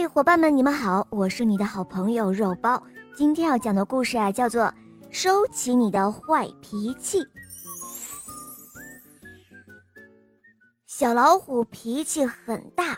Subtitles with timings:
[0.00, 2.80] 嘿，伙伴们，你们好，我是你的好朋友肉包。
[3.16, 4.62] 今天要讲的故事啊，叫做
[5.10, 7.18] 《收起你的坏脾气》。
[10.86, 12.96] 小老虎脾气很大，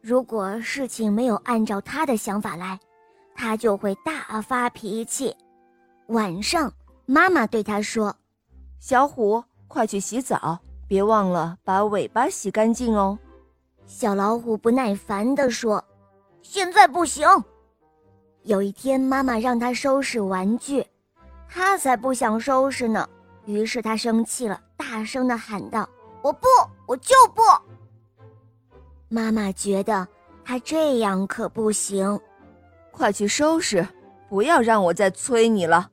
[0.00, 2.76] 如果事情没有按照他的想法来，
[3.36, 5.32] 他就会大发脾气。
[6.08, 6.72] 晚上，
[7.06, 8.12] 妈妈对他说
[8.82, 13.16] ：“小虎，快去洗澡，别忘了把尾巴洗干净哦。”
[13.86, 15.84] 小老虎不耐烦地说
[16.42, 17.26] ：“现在不行。”
[18.42, 20.84] 有一天，妈妈让他收拾玩具，
[21.48, 23.08] 他才不想收拾呢。
[23.44, 25.88] 于是他生气了，大声的喊道
[26.22, 26.46] ：“我不，
[26.86, 27.42] 我就不！”
[29.08, 30.06] 妈妈觉得
[30.44, 32.20] 他这样可不行，
[32.90, 33.86] 快去收拾，
[34.28, 35.90] 不要让我再催你了。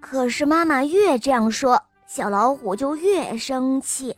[0.00, 4.16] 可是妈妈越这样说，小老虎就越生气，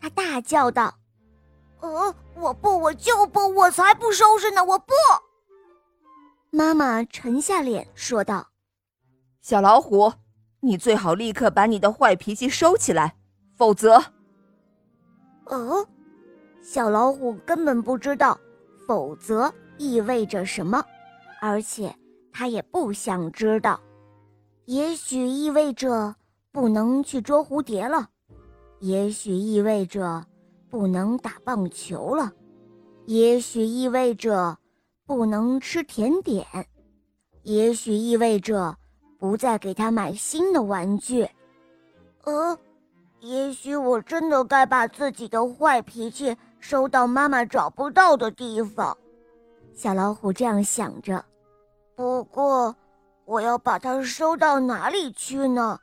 [0.00, 0.97] 他大叫道。
[1.80, 4.64] 呃，我不，我就不，我才不收拾呢！
[4.64, 4.92] 我不。
[6.50, 8.48] 妈妈沉下脸说道
[9.40, 10.12] ：“小老虎，
[10.60, 13.16] 你最好立刻把你的坏脾气收起来，
[13.56, 14.02] 否则……”
[15.46, 15.86] 哦，
[16.62, 18.38] 小老虎根本不知道
[18.86, 20.84] “否则”意味着什么，
[21.40, 21.94] 而且
[22.32, 23.78] 他也不想知道。
[24.64, 26.16] 也许意味着
[26.50, 28.08] 不能去捉蝴蝶了，
[28.80, 30.24] 也许意味着……
[30.70, 32.32] 不能打棒球了，
[33.06, 34.58] 也许意味着
[35.06, 36.46] 不能吃甜点，
[37.42, 38.76] 也许意味着
[39.18, 41.28] 不再给他买新的玩具。
[42.24, 42.58] 呃，
[43.20, 48.96] 也许我真的该把自己的坏脾气收到妈妈找不到的地方。
[49.74, 51.24] 小老虎这样想着。
[51.96, 52.76] 不过，
[53.24, 55.78] 我要把它收到哪里去呢？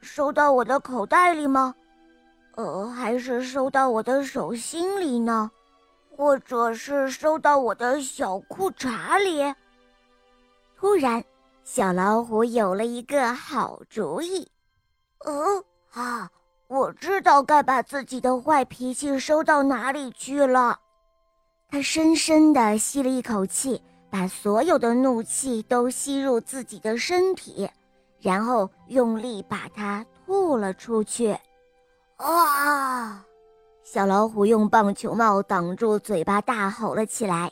[0.00, 1.74] 收到我的口袋里吗？
[2.56, 5.50] 呃，还是收到我的手心里呢，
[6.16, 9.54] 或者是收到我的小裤衩里。
[10.76, 11.22] 突然，
[11.64, 14.50] 小老虎有了一个好主意。
[15.24, 16.30] 呃啊，
[16.68, 20.78] 我知道该把自己的坏脾气收到哪里去了。
[21.68, 27.68] 他深深地吸了一口气，把所有的怒气都吸入自己的身体，
[28.20, 31.36] 然后用力把它吐了出去。
[32.16, 33.24] 啊！
[33.84, 37.50] 小老虎用棒球帽挡住嘴巴，大吼了起来。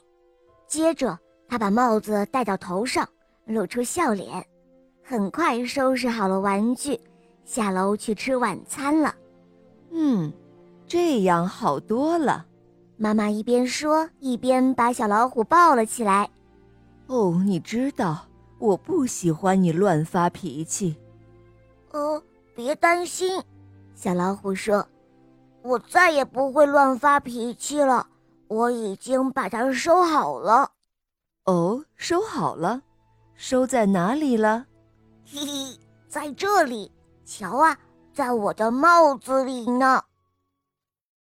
[0.67, 3.09] 接着，他把帽子戴到头上，
[3.47, 4.45] 露出笑脸。
[5.03, 6.99] 很快收拾好了玩具，
[7.45, 9.15] 下楼去吃晚餐了。
[9.91, 10.33] 嗯，
[10.87, 12.47] 这样好多了。
[12.97, 16.29] 妈妈一边说，一边把小老虎抱了起来。
[17.07, 18.27] 哦，你知道，
[18.59, 20.97] 我不喜欢你乱发脾气。
[21.93, 22.23] 哦，
[22.57, 23.43] 别担心。
[23.94, 24.87] 小老虎说
[25.62, 28.06] ：“我再也不会乱发脾气了，
[28.49, 30.72] 我已经把它收好了。
[31.44, 32.82] ”“哦，收好了，
[33.34, 34.66] 收在哪里了
[35.25, 35.78] ？”“嘿嘿，
[36.09, 36.93] 在这里，
[37.25, 37.78] 瞧啊，
[38.12, 40.03] 在我的帽子里呢。”